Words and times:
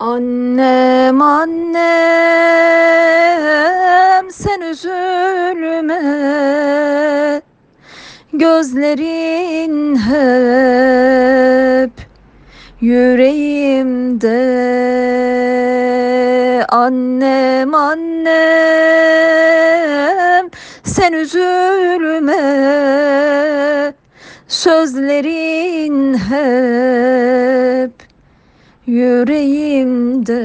Annem 0.00 1.22
annem 1.22 1.80
sen 4.30 4.60
üzülme. 4.60 6.02
Gözlerin 8.32 9.96
hep 9.96 11.90
yüreğimde. 12.80 14.28
Annem 16.68 17.74
annem 17.74 18.10
sen 20.84 21.12
üzülme. 21.12 22.38
Sözlerin 24.48 26.14
hep 26.14 27.17
yüreğimde 28.88 30.42